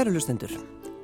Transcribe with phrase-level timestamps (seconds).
[0.00, 0.52] Kæru lustendur,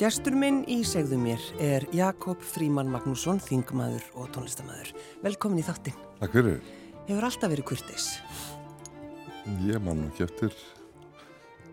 [0.00, 4.94] gestur minn í segðu mér er Jakob Fríman Magnússon, þingmaður og tónlistamæður.
[5.20, 5.98] Velkomin í þáttinn.
[6.22, 6.62] Takk fyrir.
[7.04, 8.06] Hefur alltaf verið kurtis.
[9.66, 10.56] Ég man nú ekki eftir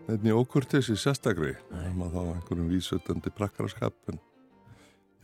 [0.04, 1.54] nefni ókurtis í sérstakri.
[1.72, 4.20] Það var þá einhverjum vísutandi prakkaraskap en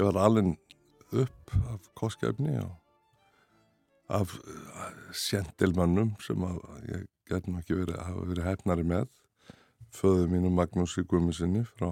[0.00, 0.54] ég var alveg
[1.26, 2.72] upp af koskefni og
[4.08, 4.38] af
[5.12, 6.64] sjentilmannum sem að
[6.94, 9.10] ég nú ekki verið að hafa verið hefnari með
[9.94, 11.90] föðu mínu Magnúsi Guðmusinni frá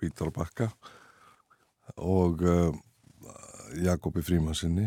[0.00, 0.70] Hvítarbakka
[1.96, 2.72] og uh,
[3.82, 4.86] Jakobi Frímansinni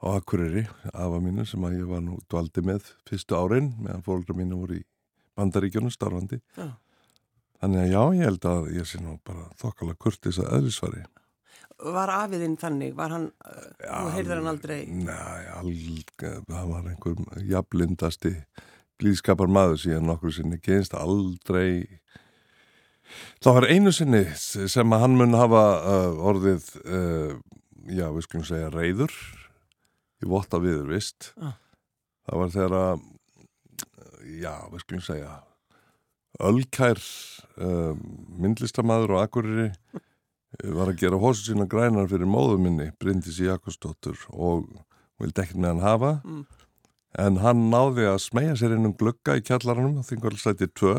[0.00, 4.36] á Akureyri, afa mínu sem að ég var nú dvaldi með fyrstu árin meðan fólkra
[4.36, 4.84] mínu voru í
[5.36, 6.40] bandaríkjónu starfandi.
[6.56, 6.72] Já.
[7.60, 11.02] Þannig að já, ég held að ég sé nú bara þokkala kurtis að öðlisvari.
[11.80, 12.94] Var afiðinn þannig?
[12.96, 13.26] Var hann,
[13.80, 14.80] þú heyrðar hann aldrei?
[14.88, 18.34] Nei, alg, það var einhver jafnlindasti
[19.00, 22.00] blíðskapar maður síðan nokkur sinni genist aldrei
[23.42, 27.32] það var einu sinni sem að hann mun hafa uh, orðið uh,
[27.90, 29.14] já, við skulum segja reyður
[30.20, 31.56] í votta viður vist Ah.
[32.28, 33.06] það var þegar að
[34.40, 35.38] já, við skulum segja
[36.40, 37.00] Ölkær
[37.60, 37.96] uh,
[38.40, 39.66] myndlistamæður og akkuriri
[40.78, 44.68] var að gera hósu sína grænar fyrir móðu minni, Bryndis Jakobsdóttur og
[45.20, 46.44] vildi ekkert með hann hafa Mm.
[47.18, 50.94] En hann náði að smegja sér inn um glugga í kjallaranum á þingvælsæti 2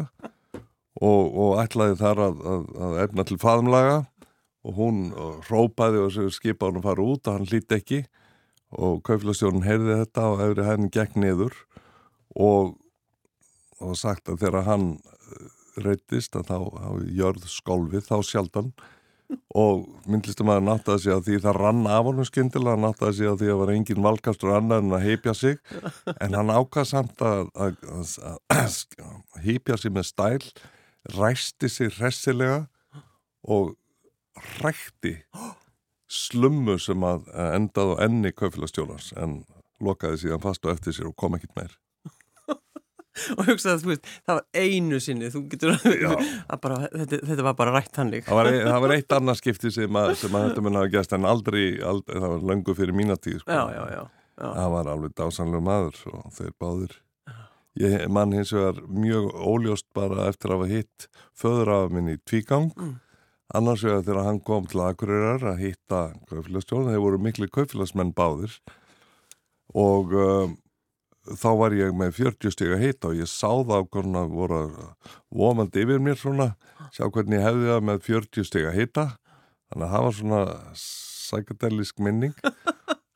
[1.02, 4.00] og, og ætlaði þar að, að, að efna til faðumlaga
[4.62, 8.04] og hún uh, hrópaði og skipa hann að fara út og hann hlýtt ekki.
[8.72, 11.56] Og kauflastjórun heyrði þetta og hefði henni gegn niður.
[12.40, 12.76] Og
[13.76, 14.86] það var sagt að þegar hann
[15.82, 16.58] reytist að þá
[17.18, 18.72] jörð skólfið þá sjaldan
[19.56, 23.40] og myndlistamæður náttaði sig að því það rann af honum skyndilega, hann náttaði sig að
[23.42, 25.58] því að var engin valkastur annað en að heipja sig.
[26.18, 28.12] En hann ákvað samt að, að, að,
[28.56, 30.52] að heipja sig með stæl
[31.18, 32.66] ræsti sig hressilega
[33.44, 33.76] og
[34.62, 35.16] rækti
[36.12, 39.42] slummu sem að endaði á enni kaufélagstjólans en
[39.82, 41.81] lokaði síðan fast og eftir sér og kom ekkit meir
[43.38, 47.46] Og hugsaði að þú veist, það var einu sinni, þú getur að bara, þetta, þetta
[47.48, 48.26] var bara rætt hannig.
[48.28, 50.92] Það var, e- það var eitt annað skipti sem að, sem að þetta mun hafa
[50.96, 53.52] gæst en aldrei, aldrei, það var löngu fyrir mína tíð sko.
[53.52, 54.02] Já, já, já.
[54.40, 54.48] já.
[54.48, 56.98] Það var alveg dásanlega maður og þeir báðir.
[57.80, 61.08] Ég mann hins vegar mjög óljóst bara eftir að hafa hitt
[61.40, 62.72] föðurafa minn í tvígang.
[62.76, 62.98] Mm.
[63.56, 68.56] Annars vegar þegar hann kom til Akureyrar að hitta kaufélagstjórn, þeir voru miklu kaufélagsmenn báðir
[69.76, 70.58] og um,
[71.40, 73.82] þá var ég með 40 stíga hitt og ég sá það á
[74.22, 74.62] að voru
[75.32, 76.52] vomandi yfir mér svona,
[76.92, 79.08] sjá hvernig ég hefði það með 40 stíga hitta.
[79.72, 80.42] Þannig að það var svona
[81.32, 82.34] psychedelisk minning.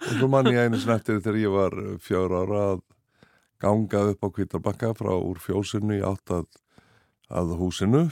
[0.05, 2.83] Og svo mann ég einu sinni eftir þegar ég var fjár ára að
[3.63, 6.45] gangað upp á Kvítarbakka frá úr fjósinu í átt að,
[7.33, 8.03] að húsinu,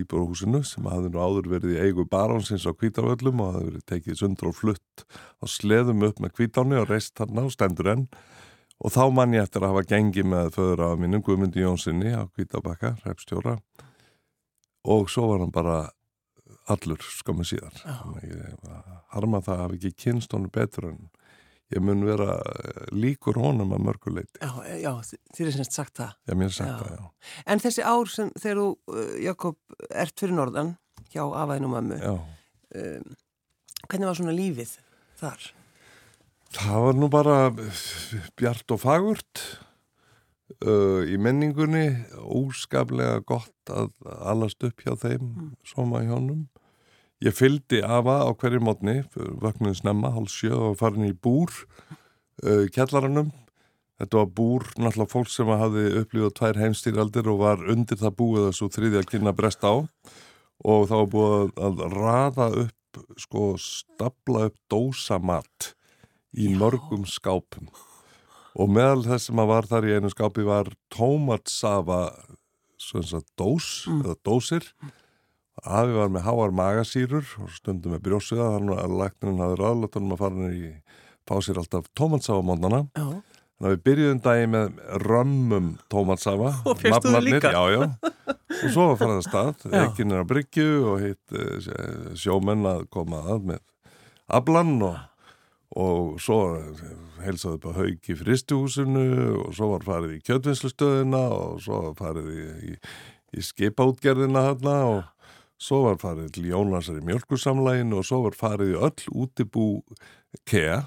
[0.00, 4.20] íbúrhúsinu sem hafði nú áður verið í eigu baránsins á Kvítarvöllum og hafði verið tekið
[4.22, 5.06] sundur og flutt
[5.38, 8.08] á sleðum upp með Kvítáni og reist þarna og stendur enn
[8.78, 12.22] og þá mann ég eftir að hafa gengið með föður af mínum Guðmundi Jónssoni á
[12.30, 13.56] Kvítarbakka, repstjóra
[14.88, 15.78] og svo var hann bara
[16.70, 17.74] allur skömmu síðar
[18.22, 18.58] ég
[19.14, 21.00] harma það að hafa ekki kynst honum betur en
[21.74, 22.38] ég mun vera
[22.96, 24.38] líkur honum að mörguleiti.
[24.40, 24.92] Já, já,
[25.36, 26.14] þér er semst sagt það.
[26.24, 26.76] Já, mér er sagt Já.
[26.80, 27.34] það, já.
[27.52, 29.58] En þessi ár sem þegar þú, uh, Jakob,
[29.92, 30.70] ert fyrir norðan
[31.12, 32.14] hjá afaðinu mömmu, Já,
[32.80, 33.18] um,
[33.84, 34.72] hvernig var svona lífið
[35.20, 35.50] þar?
[36.56, 37.38] Það var nú bara
[38.38, 39.42] bjart og fagurt
[40.64, 45.50] uh, í menningunni, óskaplega gott að allast upp hjá þeim, Mm.
[45.64, 46.48] soma í honum.
[47.20, 51.50] Ég fylgdi afa á hverju mótni, vöknuði snemma, hálf sjö og farin í búr
[52.44, 53.32] uh, kjallaranum.
[53.98, 58.44] Þetta var búr, náttúrulega fólk sem hafði upplifað tvær heimstýraldir og var undir það búið
[58.46, 59.74] að svo þriðja kynna brest á
[60.62, 65.72] og þá var búið að, að raða upp, sko, stapla upp dósamat
[66.36, 67.68] í mörgum skápum.
[68.58, 72.00] Og meðal þess sem að var þar í einu skápi var tómatsafa
[72.78, 74.66] svona dós eða dósir.
[75.62, 80.12] Afi var með háar magasýrur og stundum með brjósuða þannig að læknirinn hafði ráðlátt að
[80.20, 80.68] fara í
[81.28, 82.84] fá sér alltaf tómatsafa mótnana.
[82.96, 83.08] Já,
[83.58, 86.50] Þannig að við byrjuðum dagi með römmum tómatsafa.
[86.70, 87.50] Og nafnarnir, líka?
[87.50, 87.80] Já, já.
[88.58, 89.80] Og svo var farið að stað, Já.
[89.82, 91.72] ekkin er að bryggju og hitt eh,
[92.22, 93.64] sjómenn að koma að með
[94.38, 95.00] ablan og,
[95.76, 96.40] og svo
[97.20, 99.06] heilsaði upp að haug í fristuhúsinu
[99.42, 102.76] og svo var farið í kjötvinnslustöðina og svo var farið í, í,
[103.36, 105.02] í skipaútgerðina þarna og
[105.60, 109.66] svo var farið til Jónasar í mjölkursamlæginu og svo var farið í öll útibú
[110.48, 110.86] kea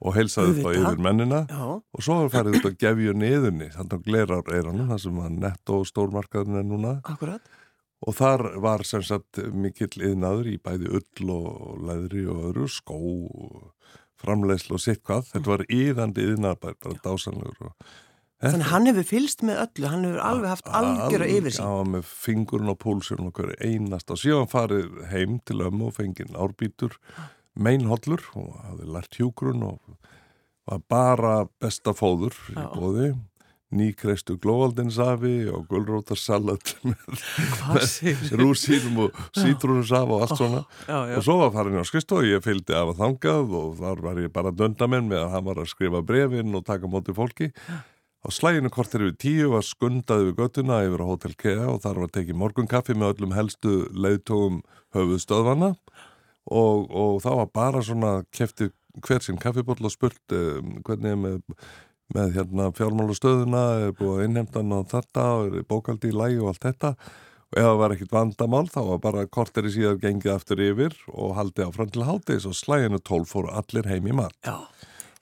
[0.00, 1.40] og heilsaði upp á yfir mennina.
[1.48, 5.18] Já, og svo var farið upp að gefju niðurni þannig að glerar eiranum, það sem
[5.20, 6.94] að netto stórmarkaðin er núna.
[7.04, 7.50] Akkurat.
[8.00, 12.96] og þar var sem sagt mikill yðnaður í bæði ull og leðri og öðru, skó
[14.20, 15.32] framlegslu og sitt hvað.
[15.34, 17.90] Þetta var yðandi yðnaðar, bara dásanlegur og
[18.40, 21.66] Þannig hann hefur fylst með öllu, hann hefur alveg haft algjör að yfir sín.
[21.66, 25.96] Já, með fingurinn og púlsinn og hverju einast og síðan farið heim til ömmu og
[25.98, 26.96] fengið árbítur,
[27.60, 29.98] meinhollur og hafði lært hjúgrun og
[30.70, 33.10] var bara besta fóður í bóði,
[33.74, 37.20] nýkreistu glóaldinsafi og gullrótarsalat með,
[37.70, 40.64] með rúsínum og sítrúnusaf og allt svona.
[40.88, 41.14] Já, já.
[41.20, 44.20] og svo var farin á skrist og ég fylgdi af að þangað og þar var
[44.24, 47.52] ég bara döndamenn með að hann var að skrifa brefin og taka móti fólki.
[48.20, 52.02] Á slæginu kortir við tíu var skundaði við göttuna yfir á Hotel Kea og þar
[52.02, 54.60] var tekið morgunkaffi með öllum helstu leiðtógum
[54.96, 55.70] höfuðstöðvana
[56.50, 58.68] og, og þá var bara svona kefti
[59.06, 61.40] hver sinn kaffibotl og spurt um, hvernig er með,
[62.14, 66.68] með hérna, fjármálustöðuna, er búið að innhemtan á þetta, er bókaldi í lægi og allt
[66.68, 66.94] þetta.
[67.50, 70.94] Og ef það var ekkit vandamál þá var bara kortir í síðan gengið aftur yfir
[71.10, 74.36] og haldið áfram til hátis og slæginu tól fóru allir heim í mat.
[74.46, 74.54] Já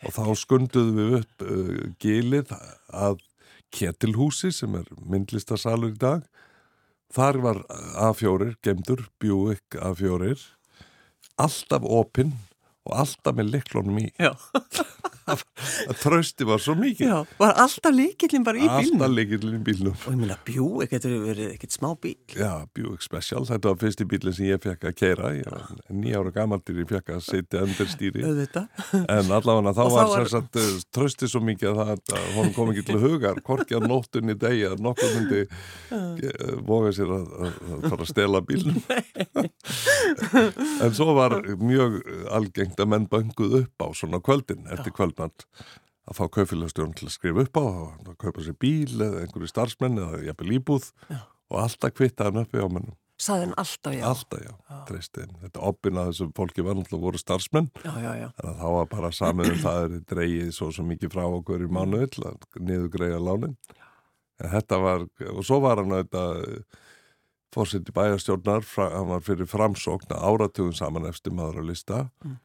[0.04, 2.52] og þá skunduðum við upp uh, gilið
[2.94, 3.24] að
[3.74, 6.22] Ketilhúsi sem er myndlistasalur í dag
[7.12, 7.58] þar var
[8.00, 10.32] A4 gemdur, Buick A4
[11.38, 12.32] alltaf opinn
[12.88, 14.08] og alltaf með liklónum í.
[14.16, 14.32] Já
[15.34, 17.08] að trösti var svo mikið.
[17.08, 19.02] Já, var alltaf líkillin bara í bílnum?
[19.02, 19.96] alltaf líkillin í bílnum.
[20.04, 23.80] Og ég meina Buick, þetta hefur verið ekkert smá bíl Já, Buick Special, þetta var
[23.82, 27.64] fyrsti bílinn sem ég fekk að keira ég var nýjára gamaldir ég fekk að setja
[27.66, 28.24] undir stýri.
[29.08, 30.28] En allavega þá var, var...
[30.28, 30.58] Sagt,
[30.94, 34.66] trösti svo mikið að það að honum kom ekki til hugar, korki að nóttunni degi
[34.68, 35.42] að nokkur myndi
[36.68, 38.80] voga sér að, að fara að stela bílnum.
[40.84, 41.98] En svo var mjög
[42.34, 47.16] algengt að menn banguð upp á svona kvöldin eftir kvöld að fá kaufélagstjórn til að
[47.16, 51.20] skrifa upp á að kaupa sér bíl eða einhverju starfsmenn eða jafnvel íbúð já.
[51.52, 52.96] og alltaf kvitta hann upp í ámennum.
[53.18, 54.04] Saðin alltaf já.
[54.06, 54.78] Alltaf já, já.
[54.86, 57.70] treystiðin Þetta opin að þessum fólki var náttúrulega voru starfsmenn.
[57.82, 61.24] Já, þannig að þá var bara saman um það er dreigið svo, svo mikið frá
[61.26, 63.56] okkur í mánuð til að niður greiða lánin
[64.38, 66.24] en þetta var, og svo var hann þetta
[67.54, 72.04] fórsett í bæjastjórnar hann var fyrir framsókn áratugum saman eftir maður að lista.
[72.24, 72.36] Mm.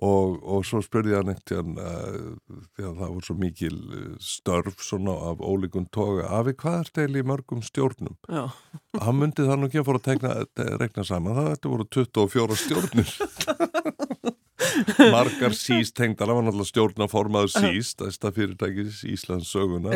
[0.00, 3.74] Og, og svo spurði hann eitt uh, því að það voru svo mikil
[4.24, 6.30] störf svona af ólíkun toga.
[6.38, 8.16] Afi hvað er þetta í mörgum stjórnum?
[8.24, 8.46] Já.
[9.04, 10.32] hann myndi það nú ekki að fóra að tegna,
[10.80, 13.16] regna saman, það þetta voru 24 stjórnir.
[15.12, 19.92] Margar síst tengdar, það var náttúrulega stjórnaformaður síst, þesta fyrirtækis Íslands söguna,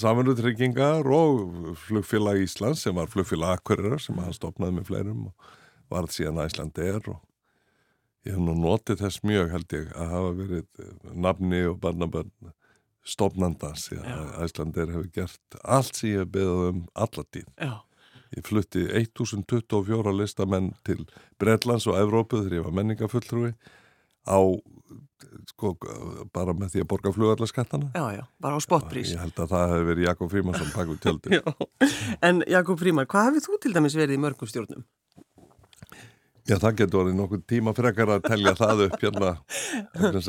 [0.00, 5.52] saminutryggingar og flugfélag Íslands sem var flugfélag Akkurir sem hann stopnaði með fleirum og
[5.92, 7.20] varð síðan Æslandeir og
[8.22, 10.90] Ég hef nú notið þess mjög held ég að hafa verið eh,
[11.26, 12.30] nafni og barnabönn
[13.02, 17.48] stofnandans Æslandir hefur gert allt sem ég hef beðað um allatíð.
[17.58, 17.80] Já.
[18.32, 21.02] Ég flutti 1024 listamenn til
[21.42, 23.50] Breitlands og Evrópu þegar ég var menningafulltrúi
[24.24, 24.38] á,
[25.50, 25.74] sko,
[26.32, 27.90] bara með því að borga flugarlaskattana.
[27.92, 29.12] Já, já, bara á spotprís.
[29.12, 31.34] Ég held að það hefur verið Jakob Frímansson bak við tjöldi.
[31.42, 31.88] Já,
[32.30, 34.86] en Jakob Fríman, hvað hefur þú til dæmis verið í mörgum stjórnum?
[36.52, 39.30] Já, það getur verið nokkuð tíma frekar að telja það upp hérna.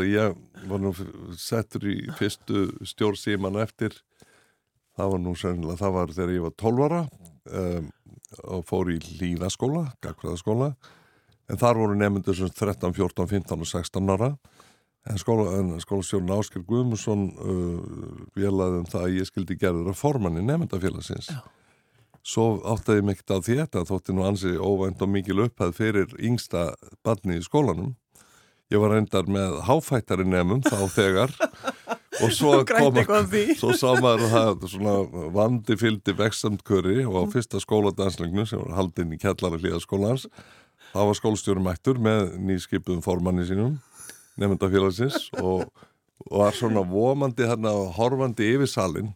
[0.07, 0.35] Ég
[0.69, 0.91] var nú
[1.39, 3.97] settur í fyrstu stjórnsíman eftir.
[4.95, 6.99] Það var nú sennilega, það var þegar ég var 12 ára
[7.59, 7.89] um,
[8.55, 10.69] og fór í líðaskóla, gagfræðaskóla.
[11.51, 14.29] En þar voru nefndur sem 13, 14, 15 og 16 ára.
[15.09, 19.99] En, skóla, en skólastjórn Ásker Guðmusson uh, vélaði um það að ég skildi gerður að
[20.05, 21.33] formanni nefndafélagsins.
[21.33, 21.43] Já
[22.23, 26.15] svo áttaði ég mikt á því þetta þótti nú ansi óvænt og mikil upphæð fyrir
[26.19, 26.71] yngsta
[27.03, 27.93] barni í skólanum.
[28.71, 31.35] Ég var reyndar með háfættari nefnum þá þegar
[32.21, 32.97] og svo kom
[33.57, 34.93] svo sá maður það svona
[35.33, 37.31] vandi fyldi vextamtkörri og á mm.
[37.33, 40.27] fyrsta skóladanslegnu sem var haldinn í kjallara hlýðaskólans
[40.91, 43.79] þá var skólstjórum mættur með nýskipuðum formanni sínum
[44.41, 45.65] nefndafélagsins og,
[46.29, 49.13] og var svona vomandi hérna horfandi yfir salin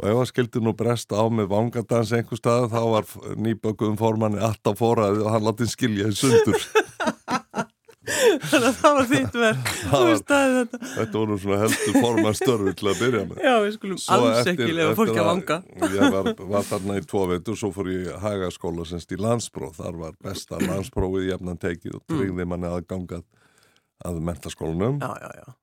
[0.00, 4.42] og ef það skildi nú bresta á með vangadans einhver stað þá var nýbökuðum formanni
[4.42, 6.58] alltaf fóraði og hann látti skilja í sundur.
[8.04, 9.68] Þannig að það var þitt verk.
[10.14, 10.78] Þetta.
[10.82, 13.38] þetta voru svona heldur forman störfi til að byrja með.
[13.40, 15.58] Já, við skulum alls ekki lefa fólki að vanga.
[15.94, 20.00] Ég var, var þarna í tvo veitur svo fór ég hagaskóla semst í landspróf þar
[20.02, 22.52] var besta landsprófið jafnan tekið og tryggði mm.
[22.52, 23.22] manni
[24.04, 25.54] að mentaskólanum Já, já, já.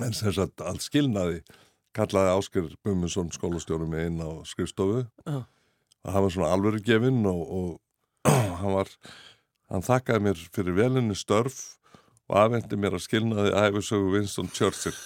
[0.00, 1.42] En sem sagt, allt skilnaði
[1.94, 7.42] kallaði Ásker Bumminsson skólastjórum með inn á skrifstofu og hann var svona alvöru gefinn og,
[7.44, 8.28] og
[8.60, 8.92] hann var
[9.72, 11.78] hann þakkaði mér fyrir velinni störf
[12.28, 14.96] og afhendi mér að skilnaði æfisögu Winston Churchill.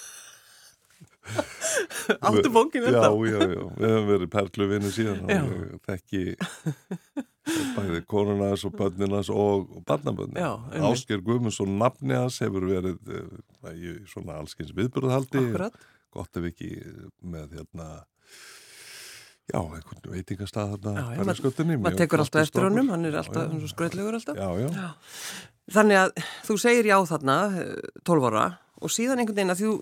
[2.25, 3.09] Áttu bókinu þetta?
[3.11, 6.23] Já, já, já, við hefum verið perlu vinnu síðan og þekki
[7.77, 10.41] bæði konunas og bönninas og barnabönni
[10.89, 15.45] Ásker Guðmundsson nafni hans hefur verið uh, í svona allskins viðbörðhaldi
[16.15, 16.71] gott ef ekki
[17.23, 17.89] með hérna
[19.49, 24.39] já, einhvern veitingastað þarna maður mað tekur alltaf eftir honum, hann er alltaf skröðlegur alltaf
[24.39, 24.69] já, já.
[24.69, 24.89] Já.
[25.79, 27.39] þannig að þú segir já þarna
[28.05, 28.47] 12 eh, ára
[28.79, 29.73] og síðan einhvern veginn að þú,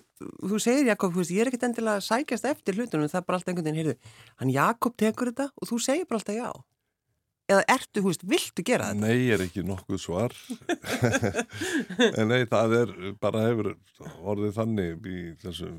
[0.53, 3.51] þú segir Jakob, veist, ég er ekkert endilega sækjast eftir hlutunum, það er bara alltaf
[3.51, 6.49] einhvern veginn, heyrðu, hann Jakob tekur þetta og þú segir bara alltaf já.
[7.47, 9.07] Eða ertu, hú veist, viltu gera þetta?
[9.07, 10.35] Nei, er ekki nokkuð svar.
[12.19, 12.91] en nei, það er
[13.23, 13.71] bara hefur
[14.19, 15.77] orðið þannig í þessum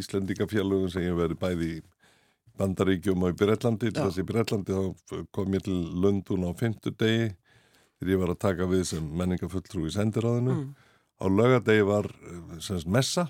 [0.00, 1.82] Íslandingafjallugum sem ég hef verið bæði í
[2.56, 3.92] Bandaríkjum og í Breitlandi.
[3.92, 7.28] Þessi í Breitlandi þá kom ég til Lundun á fymtu degi
[8.00, 10.60] þegar ég var að taka við sem menningafulltrú í sendiráðinu.
[10.62, 10.74] Mm
[11.20, 13.28] á lögadegi var eh, semst messa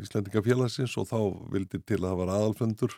[0.00, 1.18] Íslandingafélagsins og þá
[1.52, 2.94] vildi til að það var aðalfundur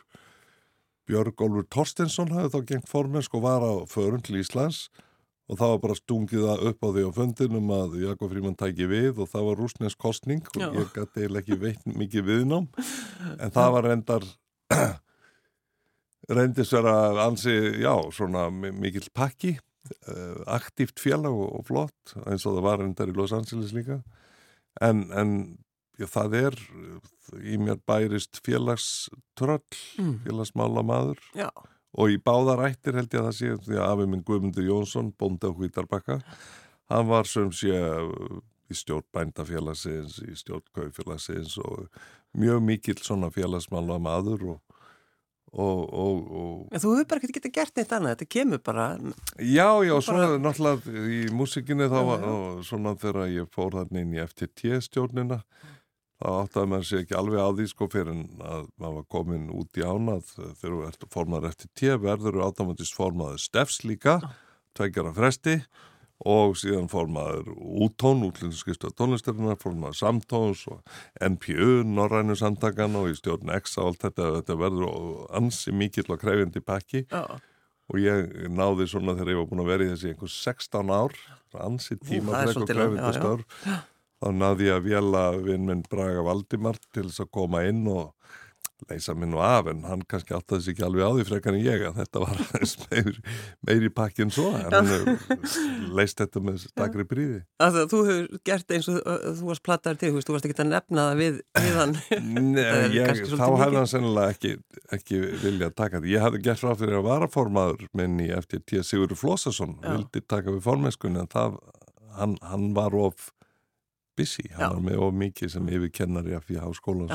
[1.09, 4.87] Björg Olfur Torstensson hafði þá gengt formensk og var á förun til Íslands
[5.49, 8.89] og það var bara stungið það upp á því á fundinum að Jakob Fríman tæki
[8.89, 10.67] við og það var rúsnesk kostning og Já.
[10.77, 12.67] ég gæti eiginlega ekki veit mikið viðnám
[13.39, 14.27] en það var reyndar
[16.37, 16.93] reyndist vera
[17.25, 22.85] ansi, já, svona mikill pakki uh, aktíft félag og, og flott eins og það var
[22.85, 24.03] endar í Los Angeles líka
[24.85, 25.33] en, en
[25.99, 26.57] já, það er
[27.45, 29.61] í mér bærist félagströll
[29.99, 30.15] mm.
[30.25, 31.49] félagsmála maður já.
[31.93, 35.51] og í báðarættir held ég að það sé því að afi minn Guðmundur Jónsson bóndi
[35.51, 36.21] á Hvítarbakka
[36.89, 37.75] hann var sem sé
[38.69, 41.87] í stjórn bændafélagsins í stjórn kaufélagsins og
[42.37, 44.65] mjög mikill svona félagsmála maður og
[45.49, 46.57] Og, og, og...
[46.77, 48.83] Þú hefur bara getið gert neitt annað, þetta kemur bara
[49.41, 50.03] Já, já, bara...
[50.05, 52.25] svona náttúrulega í músikinni þá var
[52.67, 55.39] svona þegar ég fór þarna inn í FTT stjórnina
[56.19, 59.79] þá áttaði maður sér ekki alveg á því sko fyrir að maður var komin út
[59.79, 60.33] í ánað.
[60.59, 64.19] Þegar þú ert formaður FTT verður þú áttamatist formaður stefs líka
[64.77, 65.61] tveikjara fresti
[66.27, 70.81] og síðan fór maður úttón, útlýnskristu tónlistarinnar, fór maður samtóns og
[71.23, 76.19] NPU, Norrænu samtakan og í stjórn X og allt þetta, þetta verður ansi mikill og
[76.19, 77.05] krefjandi pakki.
[77.07, 77.39] Já.
[77.89, 81.15] og ég náði svona þegar ég var búin að vera í þessi einhvers 16 ár,
[81.57, 83.63] ansi tíma og krefjandi störf,
[84.19, 88.13] þá náði ég að vjela vinn minn Braga Valdimar til þess að koma inn og
[88.87, 91.63] leysa minn og af en hann kannski áttaði sig ekki alveg á því frekar en
[91.65, 92.41] ég að þetta var
[92.85, 93.17] meir,
[93.67, 98.71] meiri pakki en svo en hann leist þetta með stakri bríði að Þú hefur gert
[98.75, 101.95] eins og þú varst plattaður til, þú varst ekki að nefna það við, við hann.
[102.53, 102.61] Nei,
[102.95, 104.53] ég, þá hefði hann sennilega ekki,
[104.95, 108.83] ekki vilja að taka því, ég hafði gert frá fyrir að varaformaður minn í FTT
[108.85, 111.59] Sigurður Flósesson vildi taka við formenskunni en það,
[112.19, 113.31] hann, hann var of
[114.19, 114.73] busy, hann já.
[114.75, 117.09] var með of mikið sem yfirkennari af því háskólan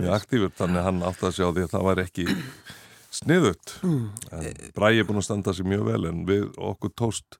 [0.00, 2.26] mjög aktífur, þannig að hann átti að sjá því að það var ekki
[3.20, 4.02] sniðut mm.
[4.76, 7.38] Bræði er búin að standa sér mjög vel en við okkur tóst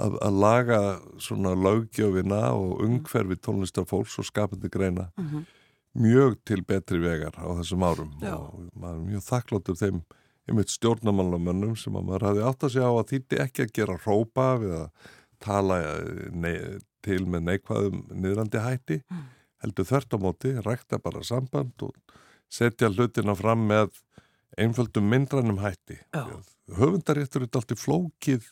[0.00, 0.80] að, að laga
[1.22, 5.44] svona laugjöfina og ungferfi tónlistafólks og skapandi greina mm -hmm.
[5.94, 8.34] mjög til betri vegar á þessum árum já.
[8.36, 10.02] og maður er mjög þakkláttur þeim
[10.48, 14.46] einmitt stjórnamannlamönnum sem að maður hafi átt að sjá að þýtti ekki að gera rópa
[14.58, 14.88] við að
[15.42, 19.26] tala eh, til með neikvæðum niðrandi hætti mm.
[19.64, 21.94] heldur þvert á móti, rækta bara samband og
[22.52, 23.92] setja hlutina fram með
[24.60, 25.98] einföldum myndrænum hætti.
[26.76, 28.44] Höfundaréttur er alltaf flókið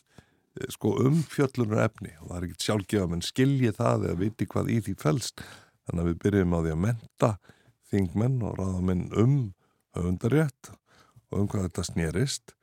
[0.59, 4.47] eh, sko, um fjöllunar efni og það er ekkert sjálfgefa menn skilji það eða viti
[4.49, 5.43] hvað í því fælst
[5.87, 7.31] þannig að við byrjum á því að menta
[7.91, 9.37] þingmenn og ráðamenn um
[9.97, 10.73] höfundarétt
[11.31, 12.55] og um hvað þetta snýrist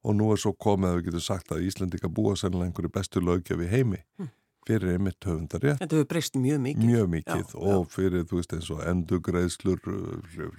[0.00, 3.22] og nú er svo komið að við getum sagt að Íslandika búa sannlega einhverju bestu
[3.22, 4.02] lögjafi heimi.
[4.18, 4.30] Mm
[4.70, 5.82] fyrir einmitt höfundarétt.
[5.82, 6.88] Þetta hefur breyst mjög mikið.
[6.88, 9.84] Mjög mikið já, og fyrir, þú veist, eins og endugreðslur,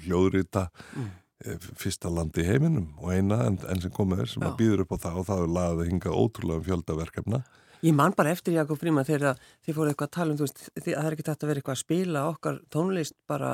[0.05, 1.09] hljóðrita, mm.
[1.41, 4.83] Eh, fyrsta landi í heiminum og eina enn en sem komið er sem að býður
[4.83, 7.39] upp á það og það er lagað að hinga ótrúlega um fjöldaverkefna.
[7.81, 10.61] Ég man bara eftir Jakob Fríman þegar þið fóruð eitthvað að tala um, þú veist,
[10.69, 13.49] að það er ekki þetta að vera eitthvað að spila okkar tónlist bara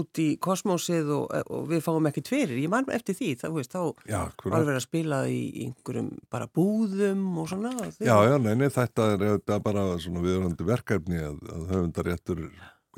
[0.00, 2.58] út í kosmósið og, og við fáum ekki tverir.
[2.62, 6.50] Ég man eftir því, það, veist, þá já, var verið að spila í einhverjum bara
[6.50, 7.74] búðum og svona.
[7.98, 12.46] Já, já, neini, þetta er, er bara svona viðröndi verkefni að, að höfundaréttur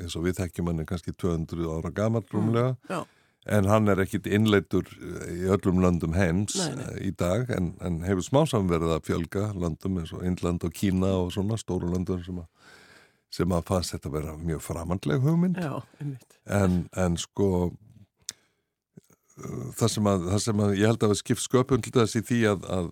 [0.01, 2.73] eins og við þekkjum hann er kannski 200 ára gammal rúmlega.
[2.89, 3.11] Mm,
[3.53, 4.87] en hann er ekkit innleitur
[5.27, 6.91] í öllum landum heims nei, nei.
[7.09, 11.11] í dag en, en hefur smásam verið að fjölga landum eins og Indland og Kína
[11.25, 12.47] og svona stóru landum sem að,
[13.33, 15.57] sem að fannst þetta að vera mjög framhandleg hugmynd.
[15.57, 15.79] Já,
[16.59, 17.49] en, en sko
[19.79, 22.25] það sem að, það sem að ég held að við skipt sköpun til þess í
[22.27, 22.91] því að, að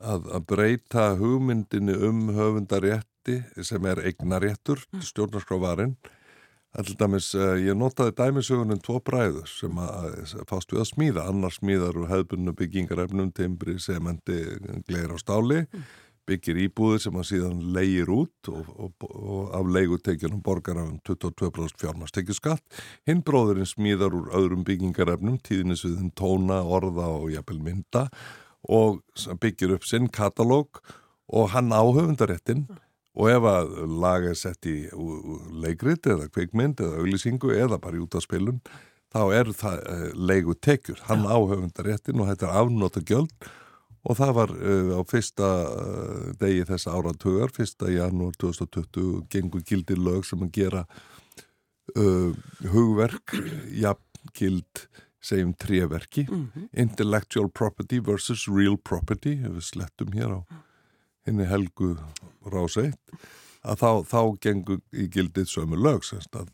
[0.00, 5.04] að breyta hugmyndinu um höfundarétti sem er eignaréttur mm.
[5.04, 5.96] stjórnarskrávarinn.
[6.78, 12.06] Alldamis, ég notaði dæmisögunum tvo bræður sem að fást við að smíða, annars smíðar og
[12.12, 14.38] hefðbunnu byggingarefnum, timbri, sementi,
[14.86, 15.64] gleir á stáli,
[16.30, 21.82] byggir íbúðir sem að síðan leigir út og, og, og af leigutekjunum borgar af 22%
[21.82, 22.62] fjármastekjuskatt.
[23.08, 28.06] Hinn bróðurinn smíðar úr öðrum byggingarefnum, tíðinisviðin tóna, orða og jafnvel mynda
[28.68, 29.00] og
[29.40, 30.82] byggir upp sinn katalóg
[31.30, 32.66] og hann á höfundaréttin
[33.16, 34.76] og ef að lag er sett í
[35.62, 38.60] leikrit eða kveikmynd eða auglýsingu eða bara út af spilun
[39.10, 43.50] þá er það uh, leiku tekjur hann á höfundaréttin og þetta er afnóta gjöld
[44.04, 49.98] og það var uh, á fyrsta uh, degi þessa áratugar fyrsta janúar 2020 gengur gildi
[49.98, 50.84] lög sem að gera
[52.70, 53.32] hugverk
[53.74, 54.84] jafn gild
[55.20, 56.68] segjum treverki mm -hmm.
[56.72, 60.40] intellectual property versus real property ef við slettum hér á
[61.26, 61.96] henni helgu
[62.46, 63.00] ráseitt
[63.62, 66.48] að þá, þá gengur í gildið sömu lög semst að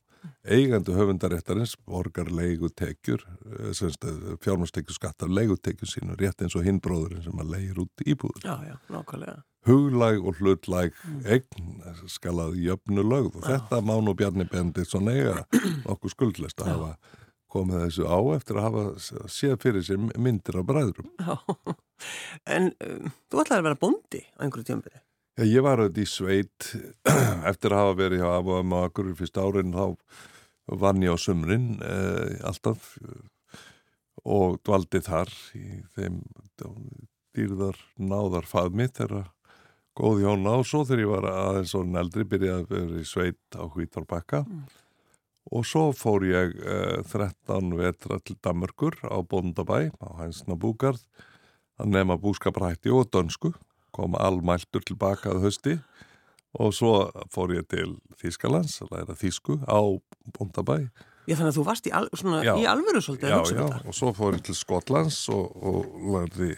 [0.44, 7.52] eigandu höfundaréttarins borgar leigutekjur eh, fjármastekjur skattar leigutekjur sínu rétt eins og hinbróðurinn sem að
[7.56, 11.22] leigir út íbúður Já, já, Huglæg og hlutlæg mm.
[11.26, 13.56] eign skal að jöfnu lögð og já.
[13.56, 15.40] þetta Mánu Bjarni Bendit svo neyga
[15.90, 16.92] okkur skuldlist að hafa
[17.56, 18.84] komið þessu á eftir að hafa
[19.32, 21.10] séð fyrir sér myndir af bræðurum.
[21.18, 21.34] Já,
[22.56, 25.02] en um, þú ætlaði að vera bondi á einhverju tjómbiri?
[25.36, 26.66] Ég var auðvitað í sveit
[27.50, 29.84] eftir að hafa verið hjá Afam og Akkur fyrst árin þá
[30.80, 32.94] vann ég á sumrin eh, alltaf
[34.24, 35.28] og dvaldi þar
[35.60, 36.22] í þeim
[37.36, 39.28] dýrðar náðar faðmi þegar
[39.96, 43.60] góð hjóna og svo þegar ég var aðeins og neldri byrjaði að vera í sveit
[43.60, 44.66] á Hvítarbakka mm.
[45.54, 51.04] Og svo fór ég eh, 13 vetra til Damörgur á Bondabæ á Hænsna Búgarð
[51.76, 53.52] að nefna búskaprætti og dönsku
[53.96, 55.76] kom allmæltur tilbaka að hösti
[56.56, 56.94] og svo
[57.32, 59.80] fór ég til Þískalands að læra Þísku á
[60.36, 60.86] Bondabæ
[61.26, 63.94] Já þannig að þú varst í, al, svona, já, í alvöru svolítið Já, já, og
[63.98, 66.52] svo fór ég til Skotlands og, og lærði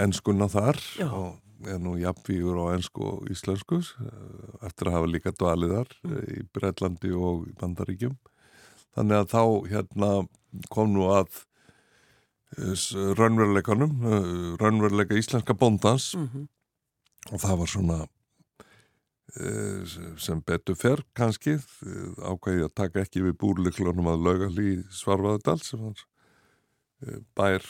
[0.00, 1.08] ennskunna þar já.
[1.10, 6.16] og er nú jafnvígur á ennsku og íslensku eh, eftir að hafa líka dvaliðar mm.
[6.16, 8.16] Eh, í Breitlandi og í Bandaríkjum
[8.96, 9.42] þannig að þá
[9.74, 10.10] hérna
[10.72, 11.44] kom nú að
[12.58, 13.92] raunveruleikanum
[14.60, 16.46] raunveruleika íslenska bóndans mm -hmm.
[17.32, 18.06] og það var svona
[20.18, 21.54] sem betur fer kannski
[22.18, 26.02] ákvæði að taka ekki við búrleiklunum að laugali svarfaðardal sem var
[27.34, 27.62] bær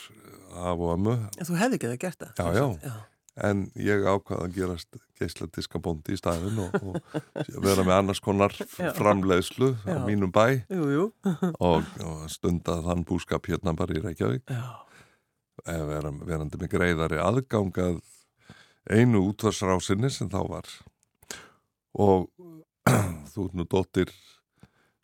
[0.57, 2.33] af og amu Þú hefði ekki það gert það?
[2.39, 3.10] Já, já, já
[3.47, 8.55] en ég ákvaði að gerast geisladiska bóndi í staðin og, og vera með annars konar
[8.99, 10.63] framleiðslu á mínum bæ.
[10.69, 11.05] Jú, jú.
[11.71, 14.49] og, og stundað þann búskap hérna bara í Reykjavík.
[15.67, 18.01] Vera, verandi með greiðari aðgangað
[18.91, 20.69] einu útvarsrásinni sem þá var.
[22.01, 22.31] Og
[23.33, 24.13] þú er nú dóttir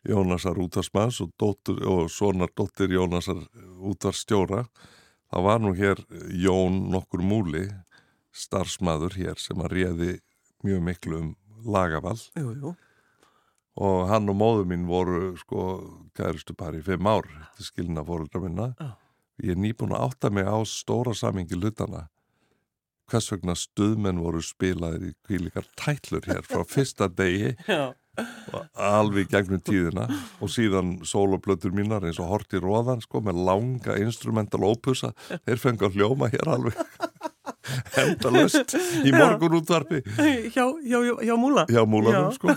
[0.07, 3.41] Jónasar útvarsmanns og, og sonar dóttir Jónasar
[3.77, 4.63] útvarsstjóra
[5.27, 7.65] það var nú hér Jón nokkur múli
[8.37, 10.11] starfsmaður hér sem að réði
[10.65, 11.31] mjög miklu um
[11.67, 12.73] lagavall jú, jú.
[13.81, 15.63] og hann og móðu mín voru sko
[16.17, 18.71] gæðustu par í fimm ár til skilna fóröldra minna.
[18.81, 18.93] Oh.
[19.43, 22.07] ég er nýbúin að átta mig á stóra samingi lutana
[23.07, 27.55] hvers vegna stuðmenn voru spilaðir í kvílikar tætlur hér frá fyrsta degi
[28.73, 30.07] alveg gegnum tíðina.
[30.41, 35.87] Og síðan soloplötur mínar eins og Horti Róðan sko með langa instrumental opusa þeir fengi
[35.87, 36.81] að hljóma hér alveg
[37.97, 40.01] hendalust í morgun útvarpi
[40.53, 41.65] hjá, hjá, hjá múla?
[41.69, 42.53] Hjá múlanum sko.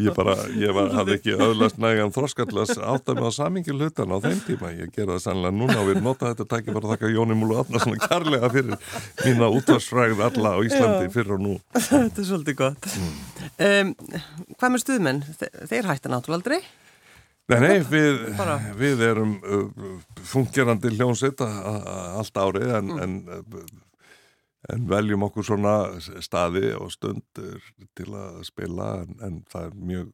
[0.00, 4.14] Ég bara, ég var, hafði ekki öðlast nægan þróskallast átt að með á samingi hlutan
[4.14, 4.72] á þeim tíma.
[4.76, 7.82] Ég gera það sannlega núna og við nota þetta takk bara þakka Jóni Múlu Atna
[7.82, 8.76] svona karlega fyrir
[9.24, 11.14] mína útvarsfræð alla á Íslandi Já.
[11.16, 11.56] fyrir og nú.
[11.90, 12.90] Þetta er svolítið gott.
[13.00, 13.16] Mm.
[13.70, 13.94] um,
[14.56, 15.24] hvað með stuðmenn?
[15.40, 16.60] Þeir hætta náttúrulega aldrei?
[17.50, 18.20] Nei, nei, við,
[18.78, 19.94] við erum uh,
[20.30, 23.00] fungerandi hljómsveit allt árið en, mm.
[23.02, 23.64] en uh,
[24.70, 27.60] en veljum okkur svona staði og stundur
[27.98, 30.10] til að spila en, en það er mjög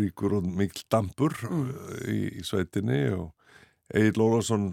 [0.00, 1.68] ríkur og mikil dampur mm.
[2.12, 3.30] í, í sveitinni og
[3.90, 4.68] Egil Ólarsson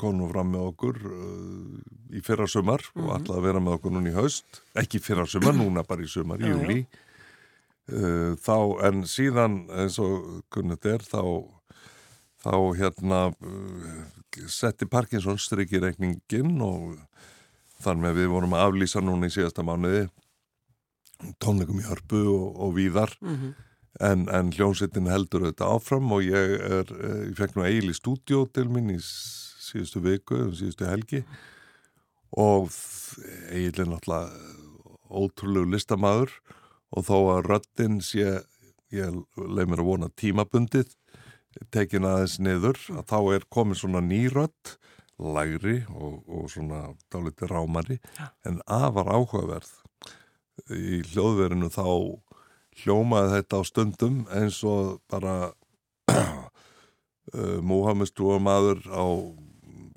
[0.00, 3.04] kom nú fram með okkur uh, í fyrra sumar mm.
[3.04, 6.10] og alltaf að vera með okkur núna í haust ekki fyrra sumar, núna bara í
[6.10, 6.82] sumar, í júli
[7.90, 11.24] þá en síðan eins og kunnet er þá
[12.38, 13.20] þá hérna
[14.46, 17.00] setti Parkinson stryk í reikningin og
[17.80, 20.08] þar með við vorum að aflýsa núna í síðasta mánuði
[21.42, 23.12] tónleikum í hörpu og, og víðar.
[23.20, 23.54] Mm -hmm.
[24.00, 27.96] en, en hljómsveitin heldur þetta áfram og ég er eh, ég fekk nú eil í
[27.96, 31.24] stúdjó til minn í síðustu viku, síðustu helgi.
[32.30, 32.70] Og
[33.50, 34.30] eil er náttúrulega
[35.10, 36.30] ótrúlegu listamæður
[36.90, 38.40] og þó að röttin sé
[38.90, 40.94] ég leið mér að vona tímabundið
[41.74, 44.76] tekin aðeins niður að þá er komið svona nýrött
[45.20, 48.30] lægri og, og svona dáliti rámari ja.
[48.46, 49.70] en afar áhugaverð
[50.76, 51.86] í hljóðverinu þá
[52.80, 55.52] hljómaði þetta á stundum eins og bara
[56.14, 59.04] uh, Múhammed Stúamadur á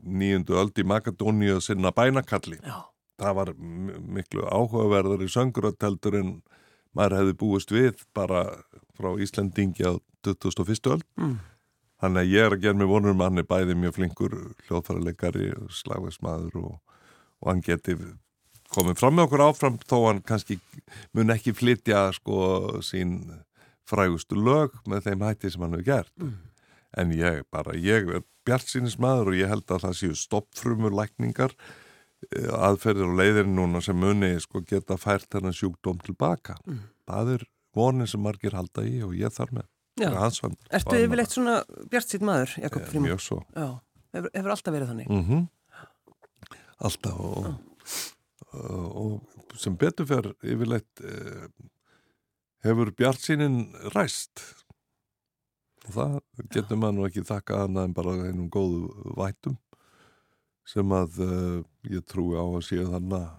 [0.03, 2.83] nýjundu öld í Magadóni að sinna bænakalli Já.
[3.21, 6.35] það var miklu áhugaverðar í sönguröldheldur en
[6.93, 8.45] maður hefði búist við bara
[8.97, 10.91] frá Íslandingi á 2001.
[10.91, 11.39] öld mm.
[12.03, 14.33] Þannig að ég er að gera mig vonur um hann er bæði mjög flinkur
[14.67, 16.97] hljóðfæralegari, slagvegsmaður og,
[17.39, 17.95] og hann geti
[18.73, 20.57] komið fram með okkur áfram þó hann kannski
[21.15, 23.21] mun ekki flytja sko sín
[23.87, 26.13] frægustu lög með þeim hætti sem hann hefur gert.
[26.19, 26.35] Mm.
[26.99, 31.55] En ég bara, ég er bjart sínismadur og ég held að það séu stoppfrumur lækningar
[31.55, 36.57] eh, aðferðir og leiðir núna sem muni sko geta fært þennan sjúkdóm tilbaka.
[36.67, 36.83] Mm.
[37.07, 39.69] Það er vonin sem margir halda í og ég þarf með.
[39.99, 41.59] Ertu yfirleitt svona
[41.91, 43.11] bjart sítt maður, Jakob Fríman?
[43.11, 43.41] Mjög svo.
[43.53, 43.67] Já,
[44.15, 45.11] hefur, hefur alltaf verið þannig?
[45.11, 45.43] Mm -hmm.
[46.83, 47.53] Alltaf og,
[48.53, 51.45] og, og sem betur fer yfirleitt eh,
[52.65, 54.41] hefur bjart sínin ræst
[55.87, 59.57] og það getur maður nú ekki þakka annað en bara einum góðu vætum
[60.65, 63.29] sem að eh, ég trúi á að séu þannig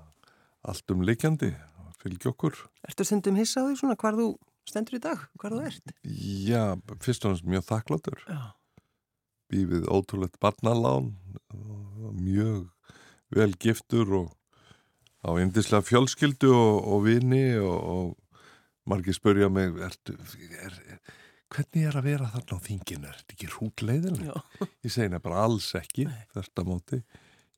[0.64, 1.54] allt um likjandi
[2.00, 2.56] fylgja okkur.
[2.84, 4.34] Ertu sendum hissa á því svona hvar þú
[4.68, 5.94] stendur í dag, hvað þú ert?
[6.44, 6.62] Já,
[7.04, 8.22] fyrst og náttúrulega mjög þakkláttur.
[9.52, 11.12] Býfið ótrúlegt barnalán
[12.14, 12.70] mjög
[13.34, 14.32] vel giftur og
[15.24, 20.16] á indislega fjölskyldu og, og vini og, og margir spörja mig ertu,
[20.60, 21.14] er, er,
[21.52, 24.18] hvernig er að vera þarna á þinginu, er þetta ekki hrútleiðin?
[24.84, 27.00] Ég segna bara alls ekki þetta móti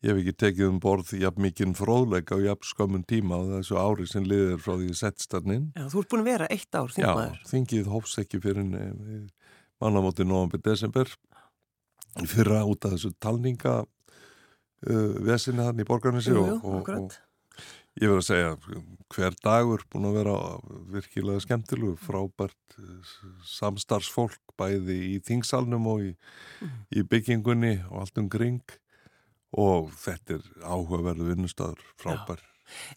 [0.04, 3.78] Ég hef ekki tekið um borð jafn mikinn fróðleika og jafn skömmun tíma á þessu
[3.80, 5.70] ári sem liðir frá því setstanninn.
[5.72, 7.38] Já, þú ert búin að vera eitt ár, þingmaður.
[7.40, 8.68] Já, þingið hófs ekki fyrir
[9.80, 11.11] mannamóti november, desember
[12.24, 17.16] fyrra út af þessu talninga uh, vesinu hann í borgarnissi og, og, og
[18.00, 18.54] ég verð að segja
[19.12, 20.38] hver dagur búin að vera
[20.94, 23.12] virkilega skemmtilegu, frábært uh,
[23.56, 26.11] samstarfsfólk bæði í þingsalnum og í,
[26.64, 26.74] mm.
[26.96, 28.76] í byggingunni og allt um kring
[29.56, 32.42] og þetta er áhugaverðu vinnustöður, frábær.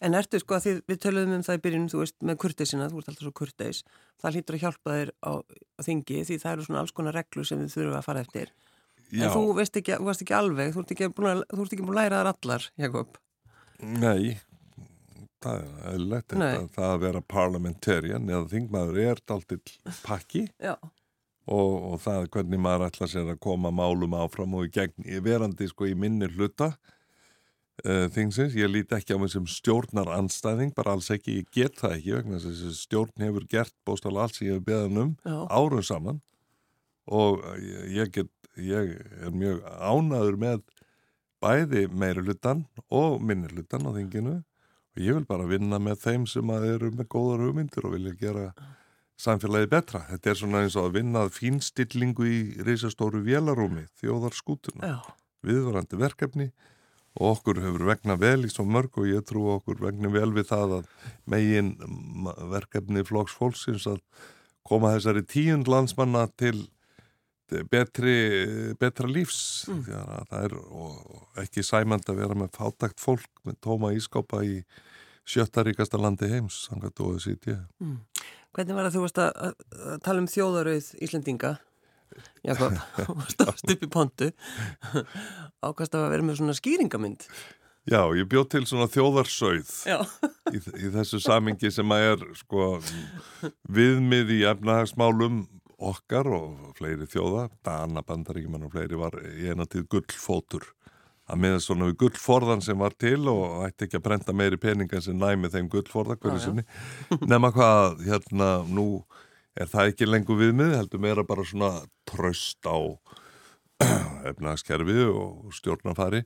[0.02, 2.88] En ertu sko að því, við töluðum um það í byrjun, þú veist, með kurteisina,
[2.90, 3.82] þú ert alltaf svo kurteis,
[4.20, 7.46] það hlýtur að hjálpa þér á, á þingi því það eru svona alls konar reglur
[7.46, 8.52] sem við þurfum að fara eftir.
[9.10, 9.24] Já.
[9.26, 11.74] En þú veist ekki, þú veist ekki alveg, þú ert ekki búin að, þú ert
[11.76, 13.20] ekki búin að læra þar allar, Jakob.
[13.80, 14.36] Nei,
[15.40, 20.48] það er þetta, það að vera parliamentarian eða þingmaður er alltaf pakki.
[20.58, 20.74] Já
[21.50, 25.06] og, og það hvernig maður ætla sér að koma málum áfram og í gegn.
[25.24, 26.70] Verandi sko í minni hluta
[27.84, 31.40] uh, þingsins, ég líti ekki á mig sem stjórnar anstæðing, bara alls ekki.
[31.40, 35.00] Ég get það ekki, vegna þess að stjórn hefur gert bóstálega alls ég hef beðan
[35.04, 35.14] um
[35.50, 36.20] árum saman.
[37.10, 37.40] Og
[37.90, 40.60] ég, get, ég er mjög ánaður með
[41.40, 44.36] bæði meiri hlutan og minni hlutan á þinginu.
[44.94, 48.14] Og ég vil bara vinna með þeim sem að eru með góðar hugmyndir og vilja
[48.20, 48.50] gera
[49.20, 50.02] samfélagi betra.
[50.08, 54.96] Þetta er svona eins og að vinnað fínstillingu í reysastóru vélarúmi, þjóðar skútuna.
[55.46, 56.50] Viðvarandi verkefni
[57.18, 60.50] og okkur hefur vegna vel í svo mörg og ég trú okkur vegna vel við
[60.52, 60.90] það að
[61.32, 61.72] megin
[62.52, 64.02] verkefni flóks fólksins að
[64.66, 66.68] koma þessari tíund landsmanna til
[67.70, 68.14] betri,
[68.78, 69.66] betra lífs.
[69.68, 69.82] Mm.
[70.30, 70.54] Það er
[71.42, 74.60] ekki sæmand að vera með fátakt fólk með tóma ískápa í
[75.30, 77.58] sjöttaríkasta landi heims, tíu.
[77.82, 77.98] Mm.
[78.56, 79.54] Hvernig var það þú varst að,
[79.92, 81.54] að tala um þjóðarauð Íslendinga?
[82.42, 82.74] Jakob,
[83.34, 84.30] stáðst upp í pontu.
[85.68, 87.28] Ákast að vera með svona skýringamynd
[87.88, 89.70] Já, ég bjóð til svona þjóðarsauð
[90.52, 92.66] í, í þessu samingi sem að er sko
[93.72, 95.40] viðmið í efnahagsmálum
[95.80, 100.68] okkar og fleiri þjóða Dana bandaríkjumann og fleiri var í eina tíð gullfótur
[101.30, 105.02] að með svona við gullforðan sem var til og ætti ekki að brenda meiri peninga
[105.04, 106.64] sem næmi þeim gullforða hverju sinni.
[107.30, 108.88] Nema hvað, hérna, nú
[109.58, 111.70] er það ekki lengur viðmið, heldur meira bara svona
[112.08, 112.78] tröst á
[114.30, 116.24] efnagskerfi og stjórnafari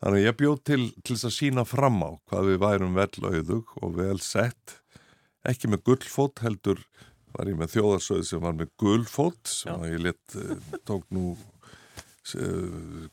[0.00, 3.10] þannig að ég bjóð til til þess að sína fram á hvað við værum vel
[3.30, 4.78] auðug og vel sett.
[5.48, 6.82] Ekki með gullfót heldur
[7.34, 11.34] var ég með þjóðarsauð sem var með gullfót sem ég let eh, tók nú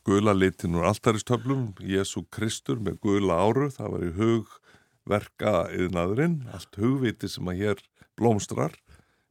[0.07, 6.79] gula litin úr alltaristöflum Jésu Kristur með gula áru það var í hugverka yðnaðurinn, allt
[6.79, 7.83] hugviti sem að hér
[8.17, 8.75] blómstrar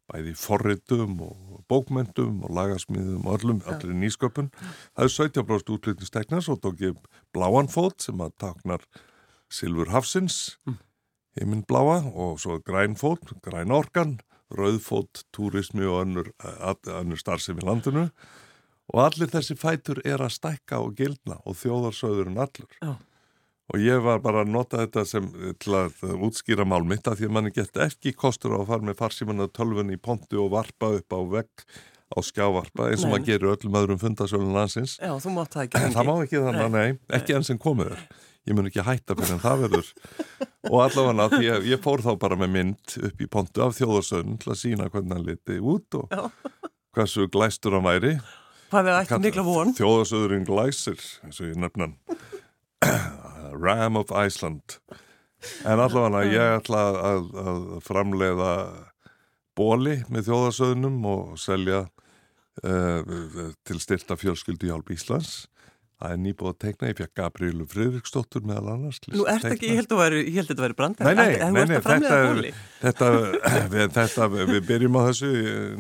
[0.07, 4.53] bæði forritum og bókmentum og lagarsmiðum og öllum, allir nýsköpun.
[4.95, 7.01] Það er 17% útlýtnisteknar svo tók ég
[7.35, 8.87] bláanfót sem að taknar
[9.51, 10.79] Silfur Hafsins mm.
[11.41, 14.19] heiminn bláa og svo grænfót, græn orkan
[14.55, 18.07] rauðfót, túrismi og önnur, önnur starfsefn í landinu
[18.93, 22.71] og allir þessi fætur er að stækka og gildna og þjóðarsauðurinn allur.
[22.81, 22.95] Já.
[23.75, 25.27] Og ég var bara að nota þetta sem
[25.59, 28.87] til að útskýra mál mitt að því að manni gett ekki kostur á að fara
[28.87, 31.65] með farsímanna tölvun í pontu og varpa upp á vegg
[32.07, 33.17] á skjávarpa eins og Nei.
[33.17, 34.95] maður gerir öllum öðrum fundasölun landsins.
[35.03, 35.83] Já, þú mátt það ekki.
[35.83, 38.07] En það má ekki þannig, nei, ekki enn sem komið er.
[38.47, 39.93] Ég mun ekki hætta fyrir en það verður.
[40.71, 44.39] Og allavega því að ég fór þá bara með mynd upp í pontu af þjóðarsöðun
[44.43, 46.15] til að sína hvernig hann liti út og
[46.95, 48.15] hversu glæstur hann væri.
[48.71, 49.73] Hvað við ættum mikla von.
[49.79, 51.99] Þjóðarsöðurinn glæsir, eins og ég nefna hann.
[53.67, 54.79] Ram of Iceland.
[55.69, 58.53] En allavega ég ætla að, að framleiða
[59.57, 65.47] bóli með þjóðarsöðunum og selja uh, til styrta fjölskyldu í Hálp Íslands.
[65.97, 68.99] Það er nýbúið að teikna, ég fekk Gabrielu Friðriksdóttur meðal annars.
[69.09, 70.17] Nú ert ekki, ég held að
[70.51, 71.07] þetta veri brandar.
[71.09, 72.41] Nei, nei, nei, nei, þetta er,
[72.83, 73.09] þetta,
[73.73, 75.31] við, þetta, við byrjum á þessu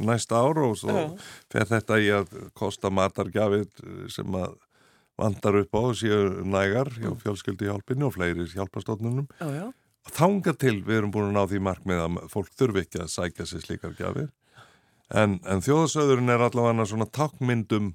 [0.09, 1.03] næsta ár og svo
[1.53, 3.69] fer þetta í að kosta matargjafir
[4.15, 4.57] sem að
[5.21, 9.29] vandar upp á og séu nægar hjá fjölskyldu hjálpinu og fleiri hjálpastofnunum.
[9.41, 9.67] Já, já.
[10.17, 13.47] Þanga til við erum búin að ná því markmið að fólk þurfi ekki að sækja
[13.49, 14.29] sér slíkar gjafir.
[15.15, 17.95] En, en þjóðasöðurinn er allavega svona tákmyndum,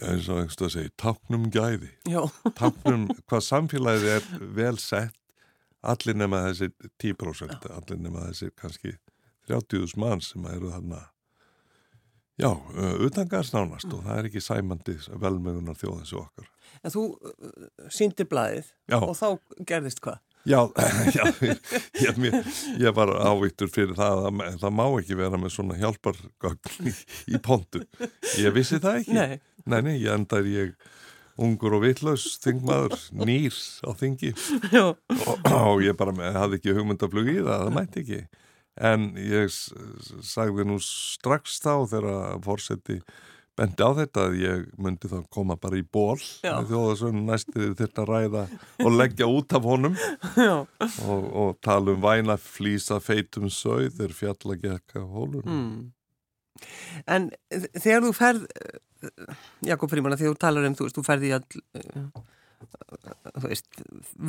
[0.00, 1.90] já eins og einhverstu að segja, táknum gæði.
[2.10, 2.20] Já,
[2.60, 5.20] táknum hvað samfélagið er vel sett
[5.84, 6.70] allir nema þessi
[7.02, 8.94] 10% allir nema þessi kannski
[9.50, 11.02] 30.000 mann sem eru þarna.
[12.40, 12.48] Já,
[13.04, 16.48] utangast nánast og það er ekki sæmandi velmögunar þjóðins og okkar.
[16.82, 17.04] En þú
[17.94, 18.96] sýndir blaðið Já.
[18.98, 19.28] og þá
[19.68, 20.18] gerðist hvað?
[20.44, 20.58] Já,
[21.16, 21.60] já ég,
[22.04, 22.34] ég,
[22.82, 26.92] ég var ávittur fyrir það að það- má ekki vera með svona hjálpargögn í,
[27.32, 27.80] í pontu.
[28.42, 29.16] Ég vissi það ekki.
[29.16, 29.38] Nei.
[29.64, 30.74] Nei, nei, ég endar ég
[31.40, 34.34] ungur og vitlaus þingmaður, nýr á þingi
[34.78, 34.98] og,
[35.50, 38.20] og ég bara með, hafði ekki hugmyndaflug í það, það mætti ekki.
[38.84, 43.00] En ég sagði nú strax þá þegar fórseti
[43.58, 48.44] bendi á þetta að ég myndi þá koma bara í ból þjóðasönnum næstið þetta ræða
[48.82, 49.98] og leggja út af honum.
[50.34, 55.92] Og, og tala um væna flýsa feitum sögð er fjalla gekka hólur mm.
[57.10, 58.44] En þegar þú ferð
[59.66, 62.24] Jakob Fríman, þegar þú talar um þú þú ferð í all
[63.34, 63.68] þú veist,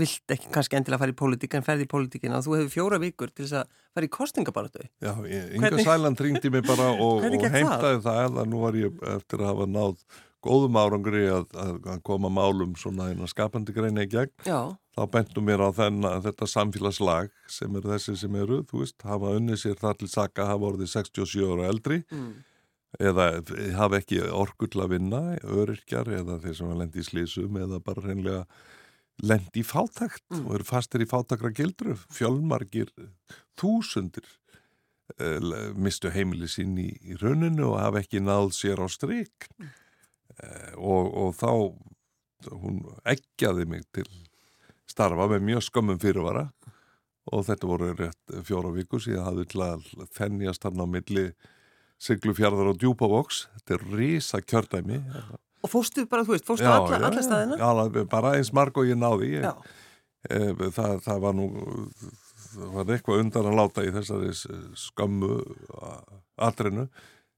[0.02, 3.02] vilt ekki kannski endilega fara í pólitík en ferð í pólitíkina og þú hefur fjóra
[3.02, 5.12] vikur til þess að fara í kostningabaratu Já,
[5.56, 7.58] Inga Sæland ringdi mig bara og, og gekk það?
[7.60, 10.00] heimtaði það að nú var ég eftir að hafa náð
[10.45, 15.48] góðum árangri að, að, koma málum svona eina skapandi greina í gegn Já, þá bentum
[15.48, 19.80] mér á þennan, þetta samfélagslag sem eru þessi sem eru, þú veist, hafa unnið sér
[19.82, 22.36] það til saka, hafa orðið 67 ára eldri mm.
[22.99, 23.25] Eða
[23.77, 28.03] hafa ekki orku til að vinna, öryrkjar eða þeir sem lendi í slísum eða bara
[28.05, 28.45] reynlega
[29.23, 30.45] lendi í fátakt Mm.
[30.47, 32.89] og eru fastir í fátakra gildru, fjölmargir
[33.60, 34.25] þúsundir
[35.19, 35.39] eh,
[35.75, 39.69] mistu heimili sín í, í rauninu og hafa ekki náð sér á stryk Mm.
[40.43, 41.51] eh, og, og þá
[42.51, 44.08] hún eggjaði mig til
[44.89, 46.49] starfa með mjög skömmum fyrirvara
[47.31, 51.23] og þetta voru rétt fjóra vikur síðan hafði til að þennjast hann á milli
[52.01, 54.99] Siglufjörðar og Djúpavoks þetta er rísa kjördæmi
[55.65, 57.58] og fórstu bara, þú veist, fórstu alla, alla staðina?
[57.58, 59.31] Já, bara eins marg og ég náði.
[59.39, 59.53] Ég, Já,
[60.29, 61.47] e, það, það var nú
[62.55, 64.45] það var eitthvað undan að láta í þessari s-
[64.84, 65.31] skömmu
[66.45, 66.86] atrinu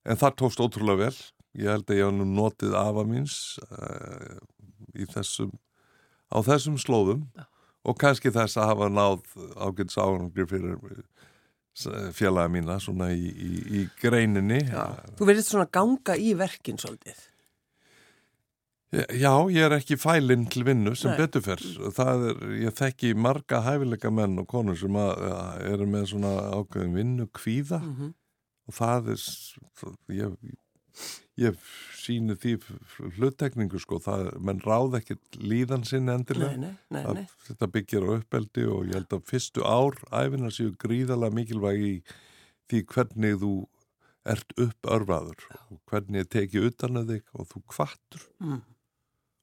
[0.08, 1.16] en það tókst ótrúlega vel.
[1.58, 4.38] Ég held að ég hef nú notið afa míns e,
[5.02, 5.54] í þessum
[6.34, 7.24] á þessum slóðum.
[7.88, 9.22] Og kannski þess að hafa náð
[9.64, 11.04] ágætis árangri fyrir eh,
[12.18, 14.86] félaga mína svona í, í, í greininni já.
[15.18, 17.26] Þú verðist svona ganga í verkin svolítið
[18.96, 21.18] Já, ég er ekki fælinn til vinnu sem Nei.
[21.20, 21.64] betur fer.
[21.92, 26.32] Það er, ég þekki marga hæfileika menn og konur sem að, að eru með svona
[26.56, 28.14] ákveðin vinnu kvíða mm -hmm.
[28.72, 29.26] og það er,
[30.22, 30.38] ég,
[31.38, 31.58] ég
[31.98, 32.54] síni því
[33.18, 36.56] hluttekningu sko, það, menn ráð ekki líðan sinni endilega.
[36.58, 40.52] Nei, nei, nei, Það, þetta byggir á uppeldi og ég held að fyrstu ár æfina
[40.56, 41.92] séu gríðalega mikilvæg í
[42.72, 43.52] því hvernig þú
[44.28, 48.62] ert uppörfaður og hvernig ég teki utan að þig og þú kvattur Mm.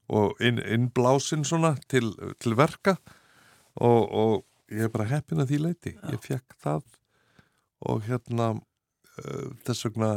[0.09, 2.99] og inn, innblásin svona til, til verka
[3.81, 6.85] og, og ég er bara heppin að því leiti ég fekk það
[7.88, 10.11] og hérna uh, þess vegna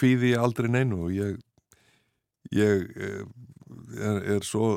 [0.00, 1.38] kvíði aldrei neinu og ég
[2.56, 3.24] ég uh,
[4.00, 4.72] er, er svo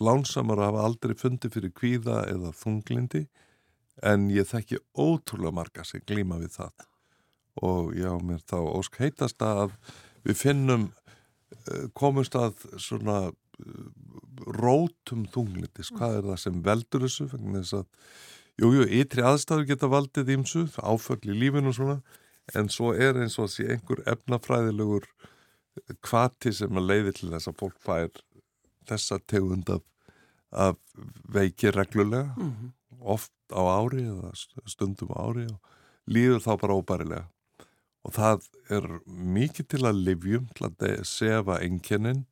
[0.00, 3.26] lánsamar að hafa aldrei fundið fyrir kvíða eða þunglindi
[4.06, 6.86] en ég þekki ótrúlega marga sem glíma við það.
[7.66, 9.74] Og já, mér þá ósk heitast að
[10.24, 13.86] við finnum eh, komumst að svona eh,
[14.56, 17.28] rótum þunglindis, hvað er það sem veldur þessu?
[17.34, 17.88] Vegna þess að
[18.60, 21.94] Jújú, ytri aðstæður geta valdið ímsu, áföll í lífinu og svona,
[22.54, 25.06] en svo er eins og að sé einhver efnafræðilegur
[26.04, 28.22] kvati sem að leiði til þess að fólk fær
[28.90, 29.82] þessa tegund af,
[30.50, 30.78] af
[31.30, 32.72] veiki reglulega, mm -hmm.
[33.00, 34.32] oft á ári eða
[34.66, 35.60] stundum á ári og
[36.06, 37.26] líður þá bara óbærilega.
[38.02, 42.24] Og það er mikið til að livjum, til að sefa enginnin,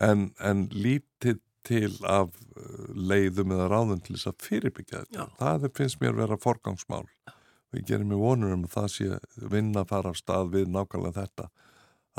[0.00, 5.18] en, en lítið til af uh, leiðum eða ráðum til þess að fyrirbyggja þetta.
[5.18, 5.36] Já.
[5.40, 7.35] Það finnst mér vera forgangsmál og
[7.76, 9.20] ég gerir mér vonur um að það sé
[9.52, 11.48] vinna að fara af stað við nákvæmlega þetta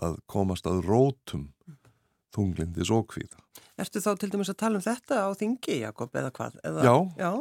[0.07, 1.47] að komast að rótum
[2.35, 3.41] þunglindis og kvíða.
[3.77, 6.59] Ertu þá til dæmis að tala um þetta á þingi, Jakob, eða hvað?
[6.65, 7.31] Eða, já, já,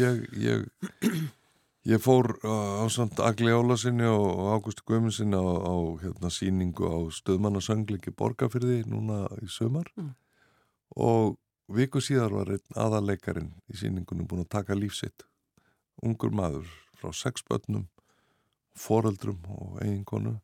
[0.00, 1.20] ég, ég,
[1.92, 6.98] ég fór uh, á samt Agli Ólasinni og Ágústi Guðminsinni á, á hérna, síningu á
[7.14, 10.12] stöðmannasöngliki borgarfyrði núna í sömar mm.
[10.98, 11.38] og
[11.70, 15.22] Viku síðar var einn aðaleikarin í síningunum búin að taka lífsitt.
[16.02, 16.66] Ungur maður
[17.00, 17.88] frá sex börnum,
[18.76, 20.36] foreldrum og eiginkonu.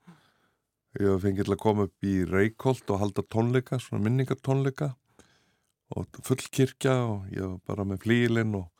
[0.96, 4.94] Ég hef fengið til að koma upp í Reykjolt og halda tónleika, svona minningartónleika
[5.96, 8.70] og full kirkja og ég var bara með flílinn og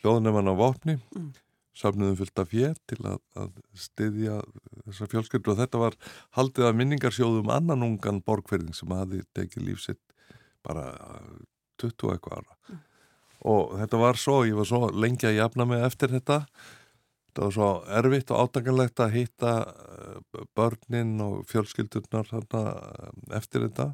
[0.00, 0.94] hljóðnefn á vopni.
[1.16, 1.32] Mm.
[1.74, 4.38] Safniðum fullt af fér til að, að styðja
[4.84, 5.96] þessa fjölskyldu og þetta var
[6.38, 10.02] haldið af minningarsjóðum annan ungan borgferðing sem hafi tekið lífsitt
[10.62, 10.92] bara
[11.82, 12.78] 20 eitthvað ára mm.
[13.50, 16.44] og þetta var svo, ég var svo lengi að jafna mig eftir þetta
[17.34, 17.68] þetta var svo
[17.98, 23.08] erfitt og átakanlegt að hitta eh, börnin og fjölskyldurnar þarna eh,
[23.40, 23.88] eftir þetta.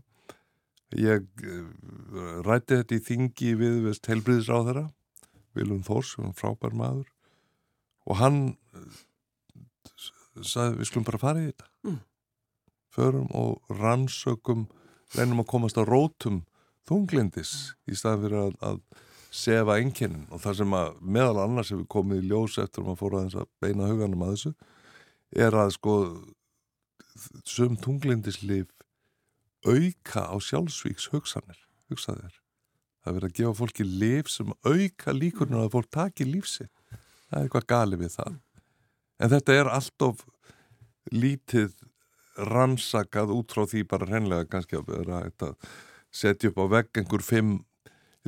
[1.01, 1.71] Ég eh,
[2.45, 4.89] rætti þetta í þingi við veist helbriðisráð þeirra
[5.57, 7.09] Vilum Þórs, hann frábær maður.
[8.07, 8.43] Og hann
[10.37, 11.67] sagði við skulum bara fara í þetta.
[11.89, 11.99] Mm.
[12.91, 14.67] förum og rannsökum
[15.17, 16.43] reynum að komast á rótum
[16.87, 18.81] þunglindis í staðan fyrir að, að
[19.31, 23.01] sefa enginin og það sem að meðal annars hefur komið í ljós eftir að maður
[23.01, 24.53] fór að, að beina huganum að þessu
[25.47, 25.97] er að sko
[27.47, 28.71] sum þunglindislif
[29.67, 31.59] auka á sjálfsvíks hugsanir,
[31.93, 32.41] hugsaðir
[33.05, 36.67] það verður að gefa fólki lif sem auka líkurnar að fólk taki lífsi
[37.31, 38.37] það er eitthvað gali við það.
[39.21, 40.25] En þetta er allt of
[41.13, 41.75] lítið
[42.51, 45.73] rannsakað út frá því bara hreinlega kannski að vera eitthvað
[46.11, 47.59] setja upp á vegg einhver fimm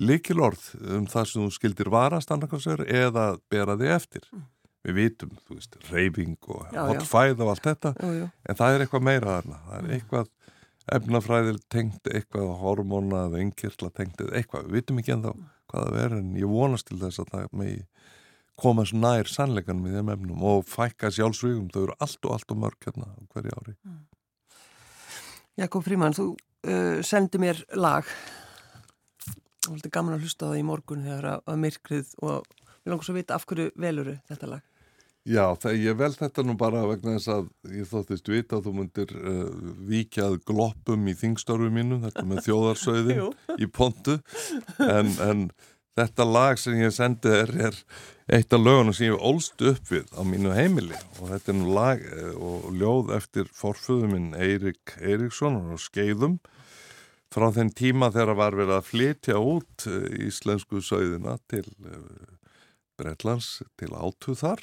[0.00, 0.64] likilorð
[0.96, 4.28] um það sem þú skildir varast annarkvæmsver eða bera þig eftir.
[4.32, 4.48] Mm.
[4.82, 8.24] Við vitum, þú veist, reyfing og hotfæð og allt þetta, já, já.
[8.50, 9.58] en það er eitthvað meira þarna.
[9.66, 9.92] Það er mm.
[9.96, 10.30] eitthvað
[10.96, 14.66] efnafræðil tengt, eitthvað hormóna eða yngirla tengt eitthvað.
[14.66, 15.34] Við vitum ekki ennþá
[15.70, 17.78] hvað það er en ég vonast til þess að það megi
[18.62, 21.70] komast nær sannleikan með þeim efnum og fækka sjálfsvígum.
[21.72, 23.76] Þau eru allt og allt og mörg hérna hverju ári.
[23.86, 24.02] Mm.
[25.62, 28.08] Jakob Fríman, þú uh, sendi mér lag
[29.68, 32.92] og þetta er gaman að hlusta það í morgun þegar að, að myrkrið og við
[32.92, 34.68] langum svo að vita af hverju veluru þetta lag?
[35.22, 38.72] Já, það, ég vel þetta nú bara vegna þess að ég þóttist vita að þú
[38.74, 39.44] myndir uh,
[39.86, 43.28] vikjað gloppum í þingstörfu mínu, þetta með þjóðarsauðin
[43.62, 44.16] í pontu.
[44.82, 45.44] En, en
[45.94, 47.78] þetta lag sem ég sendi er, er
[48.34, 50.98] eitt af lögunum sem ég ólst upp við á mínu heimili.
[51.20, 56.40] Og þetta er nú lag eh, og ljóð eftir forföðuminn Eirik Eiríksson og skeiðum
[57.32, 62.30] frá þenn tíma þegar var verið að flytja út eh, íslensku sögðina til eh,
[63.00, 64.62] Breitlands til átu þar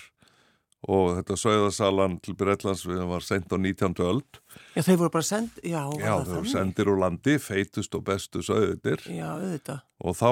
[0.87, 3.97] og þetta sögðasalan til Breitlands við var sendt á 19.
[4.05, 4.37] öld.
[4.77, 8.43] Já, þeir voru bara send, já Já, þeir voru sendir úr landi, feitust og bestu
[8.45, 9.81] sögðir Já, auðvitað.
[9.99, 10.29] Og þá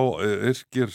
[0.54, 0.94] yrkir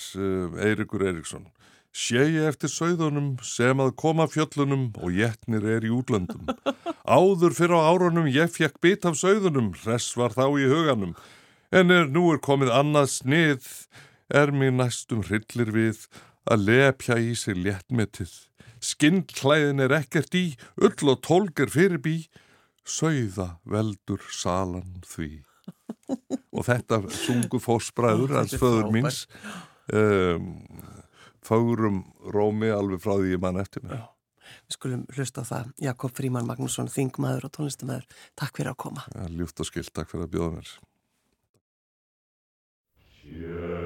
[0.65, 1.51] Eirikur Eiríksson
[1.93, 6.49] sé ég eftir sögðunum sem að koma fjöllunum og jætnir er í útlöndum.
[7.05, 11.13] Áður fyrir á árunum ég fekk bit af sögðunum, hress var þá í huganum,
[11.73, 13.69] en er nú er komið annað snið,
[14.33, 16.07] er mér næstum hryllir við
[16.49, 18.33] að lepja í sig léttmetið.
[18.83, 22.17] Skinnklæðin er ekkert í, ull og tólk er fyrir bí,
[22.89, 25.45] sögða veldur salan því.
[26.53, 29.23] Og þetta sungu fósbræður, hans föður míns,
[29.93, 30.57] um,
[31.47, 32.03] fárum
[32.35, 33.99] rómi alveg frá því ég mann eftir mig.
[33.99, 34.09] Já.
[34.67, 35.75] Við skulum hlusta á það.
[35.87, 38.09] Jakob Fríman Magnússon, þingmaður og tónlistamæður.
[38.39, 39.07] Takk fyrir að koma.
[39.15, 40.75] Ja, ljúft og skilt, takk fyrir að bjóða mér.
[43.33, 43.82] Yeah.